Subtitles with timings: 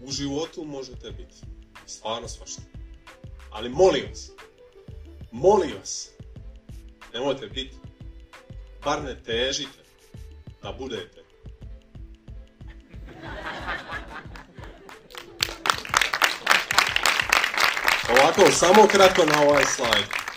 [0.00, 1.36] u životu možete biti.
[1.86, 2.62] Stvarno svašta.
[3.50, 4.30] Ali molim vas,
[5.32, 6.10] molim vas,
[7.14, 7.76] nemojte biti,
[8.84, 9.78] bar ne težite
[10.62, 11.24] da budete.
[18.10, 20.29] Ovako, samo kratko na ovaj slajd.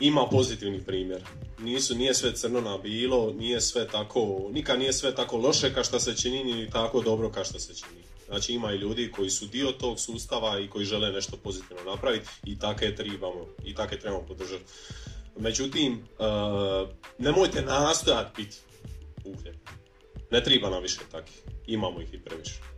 [0.00, 1.26] Ima pozitivnih primjera.
[1.58, 5.84] Nisu, nije sve crno na bilo, nije sve tako, nikad nije sve tako loše kao
[5.84, 8.02] što se čini, ni tako dobro kao što se čini.
[8.26, 12.28] Znači ima i ljudi koji su dio tog sustava i koji žele nešto pozitivno napraviti
[12.44, 14.64] i take trebamo, i take trebamo podržati.
[15.38, 16.88] Međutim, uh,
[17.18, 18.56] nemojte nastojati biti
[19.24, 19.56] uhljeb.
[20.30, 21.42] Ne treba nam više takih.
[21.66, 22.73] Imamo ih i previše.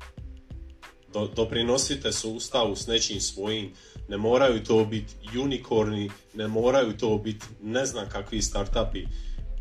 [1.16, 3.72] Do, doprinosite sustavu s nečim svojim.
[4.08, 9.06] Ne moraju to biti unikorni, ne moraju to biti ne znam kakvi startupi.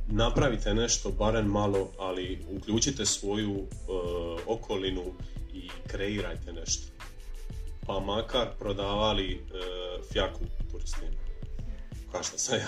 [0.08, 3.68] Napravite nešto, barem malo, ali uključite svoju uh,
[4.48, 5.04] okolinu
[5.54, 6.88] i kreirajte nešto.
[7.88, 10.40] Pa makar prodavali uh, fjaku
[10.72, 11.12] turistima.
[12.12, 12.68] Kao što sam ja.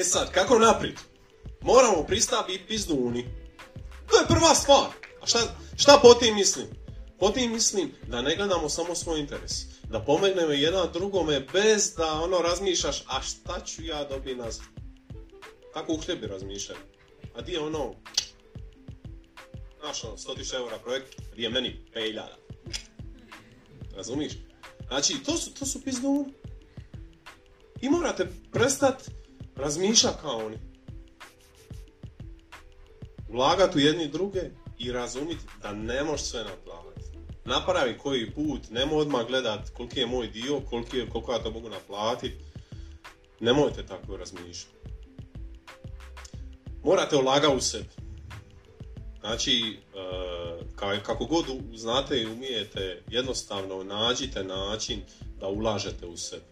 [0.00, 0.96] E sad, kako naprijed?
[1.60, 3.24] Moramo pristavi biti pizduni.
[4.10, 5.01] To je prva stvar.
[5.22, 5.38] A šta,
[5.76, 6.66] šta po tim mislim?
[7.18, 9.52] Po tim mislim da ne gledamo samo svoj interes.
[9.88, 14.64] Da pomognemo jedan drugome bez da ono razmišljaš, a šta ću ja dobiti nazad?
[15.74, 16.80] Tako uhljebi razmišljaju.
[17.34, 17.94] A di je ono,
[19.80, 22.22] znaš ono, 100.000 eura projekt, gdje je meni 5.000.
[23.96, 24.32] Razumiš?
[24.88, 26.32] Znači, to su, to su pizduni.
[27.80, 29.10] I morate prestati
[29.56, 30.58] razmišljati kao oni.
[33.28, 34.40] Ulagati u jedni druge
[34.82, 37.18] i razumjeti da ne možeš sve naplatiti.
[37.44, 41.50] Napravi koji put, nemoj odmah gledat koliki je moj dio, koliki je, koliko ja to
[41.50, 42.36] mogu naplatiti.
[43.40, 44.76] Nemojte tako razmišljati.
[46.84, 47.88] Morate ulagati u sebe.
[49.20, 49.78] Znači,
[51.02, 51.44] kako god
[51.74, 55.02] znate i umijete, jednostavno nađite način
[55.40, 56.44] da ulažete u sebe.